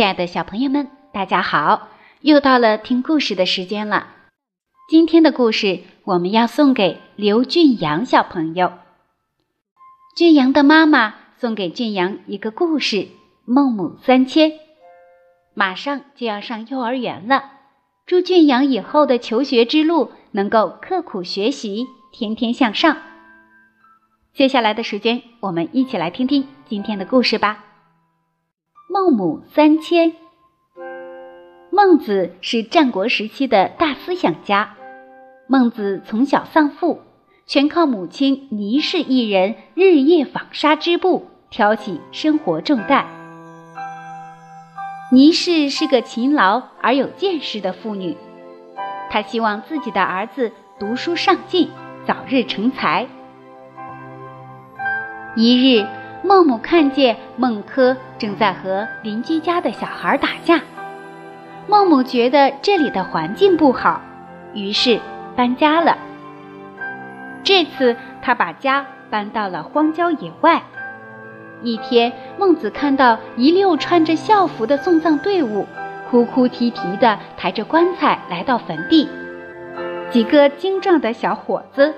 [0.00, 1.90] 亲爱的小朋友们，大家好！
[2.22, 4.08] 又到了听故事的时间了。
[4.88, 8.72] 今天的故事我们要送给刘俊阳小朋友。
[10.16, 12.96] 俊阳的妈妈送给俊阳一个故事
[13.44, 14.52] 《孟母三迁》。
[15.52, 17.50] 马上就要上幼儿园了，
[18.06, 22.96] 祝俊阳以后的求学之路能够刻苦学习，天天向上。
[24.32, 27.66] 接下来的时间，我们一起来听听今天的故事吧。
[28.92, 30.14] 孟母三迁。
[31.70, 34.74] 孟子是战国时期的大思想家。
[35.46, 37.00] 孟子从小丧父，
[37.46, 43.06] 全靠母亲倪氏一人日夜纺纱织布，挑起生活重担。
[45.12, 48.16] 倪氏是个勤劳而有见识的妇女，
[49.08, 51.70] 她希望自己的儿子读书上进，
[52.04, 53.06] 早日成才。
[55.36, 55.86] 一日，
[56.22, 60.60] 孟母看见孟轲正在和邻居家的小孩打架，
[61.66, 64.00] 孟母觉得这里的环境不好，
[64.52, 65.00] 于是
[65.34, 65.96] 搬家了。
[67.42, 70.62] 这次，他把家搬到了荒郊野外。
[71.62, 75.66] 一天，孟子看到一溜穿着校服的送葬队伍，
[76.10, 79.08] 哭哭啼啼地抬着棺材来到坟地。
[80.10, 81.94] 几个精壮的小伙子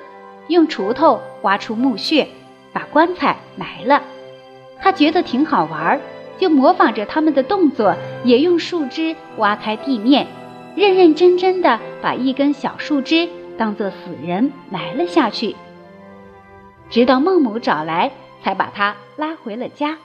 [0.46, 2.28] 用锄头挖出墓穴。
[2.74, 4.02] 把棺材埋了，
[4.82, 6.00] 他觉得挺好玩，
[6.38, 10.26] 就模仿着他们的动作，也用树枝挖开地面，
[10.74, 15.54] 认认真真的把一根小树枝当做死人埋了下去。
[16.90, 18.10] 直到孟母找来，
[18.42, 19.98] 才把他拉回了家。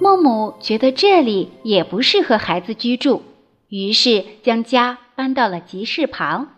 [0.00, 3.22] 孟母觉得这里也不适合孩子居住，
[3.68, 6.48] 于是将家搬到了集市旁。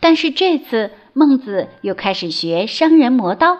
[0.00, 0.92] 但是这次。
[1.12, 3.58] 孟子又开始学商人磨刀，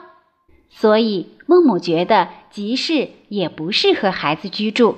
[0.70, 4.97] 所以孟母觉得集市也不适合孩子居住。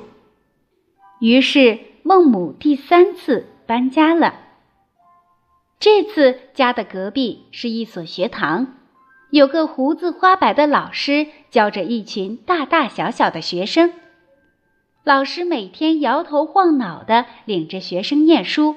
[1.19, 4.35] 于是孟母第三次搬家了。
[5.81, 8.75] 这次家的隔壁是一所学堂，
[9.31, 13.93] 有个胡子花白的老师教着一群大大小小的学生。
[15.03, 18.77] 老师每天摇头晃脑的领着学生念书。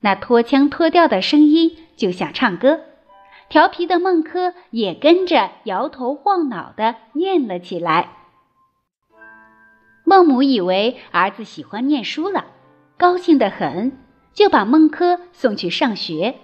[0.00, 2.80] 那拖腔拖调的声音就像唱歌，
[3.48, 8.10] 调皮的孟轲也跟着摇头晃脑的念了起来。
[10.04, 12.44] 孟母以为儿子喜欢念书了，
[12.96, 13.98] 高兴得很，
[14.32, 16.36] 就把孟轲送去上学。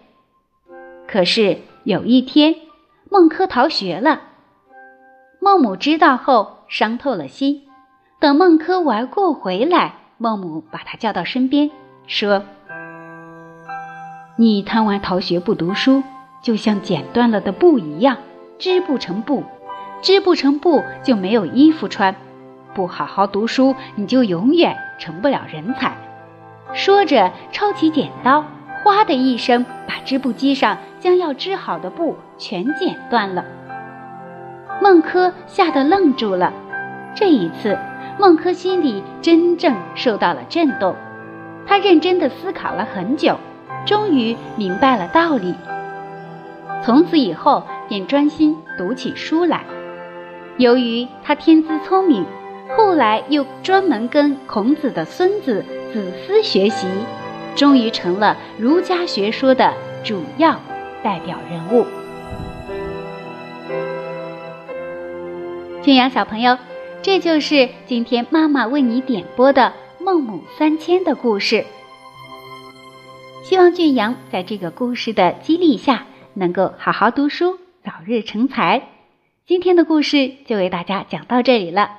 [1.07, 2.55] 可是有一天，
[3.11, 4.23] 孟轲逃学了，
[5.41, 7.63] 孟母知道后伤透了心。
[8.21, 11.71] 等孟轲玩过回来，孟母把他叫到身边，
[12.07, 12.45] 说。
[14.37, 16.03] 你贪玩逃学不读书，
[16.43, 18.17] 就像剪断了的布一样，
[18.59, 19.45] 织不成布，
[20.03, 22.15] 织不成布就没有衣服穿。
[22.75, 25.97] 不好好读书，你就永远成不了人才。
[26.73, 28.45] 说着，抄起剪刀，
[28.83, 33.45] 哗的一声，把织布机上将要织好的布全剪断了。
[34.81, 36.53] 孟轲吓得愣住了。
[37.15, 37.79] 这一次，
[38.19, 40.97] 孟轲心里真正受到了震动，
[41.67, 43.37] 他认真地思考了很久。
[43.85, 45.55] 终于明白了道理，
[46.85, 49.65] 从此以后便专心读起书来。
[50.59, 52.25] 由于他天资聪明，
[52.77, 56.87] 后来又专门跟孔子的孙子子思学习，
[57.55, 59.73] 终于成了儒家学说的
[60.03, 60.59] 主要
[61.03, 61.87] 代表人物。
[65.83, 66.59] 俊阳小朋友，
[67.01, 71.65] 这就是今天妈妈为你点播的孟母三迁的故事。
[73.43, 78.89] 希望俊阳在这个故事的激励下，能够好好读书，早日成才。
[79.47, 81.99] 今天的故事就为大家讲到这里了。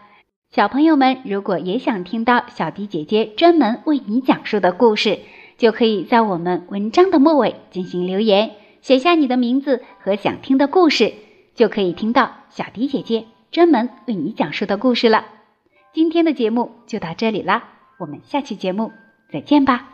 [0.51, 5.19] 小朋友们，如果也想听到小迪姐姐专门为你讲述的故事，
[5.57, 11.13] 就可以在我们文章的末尾进行留言，写下你的名字和想听的故事，
[11.55, 15.25] 就可以听到小迪姐姐专门为你讲述的故事了。
[15.91, 17.63] 今天的节目就到这里啦，
[17.99, 18.91] 我们下期节目
[19.31, 19.92] 再见吧。